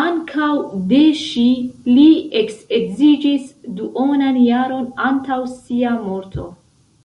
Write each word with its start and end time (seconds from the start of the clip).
Ankaŭ 0.00 0.50
de 0.92 1.00
ŝi 1.22 1.42
li 1.96 2.04
eksedziĝis 2.42 3.50
duonan 3.80 4.40
jaron 4.44 4.88
antaŭ 5.10 5.40
sia 5.58 5.98
morto. 6.08 6.48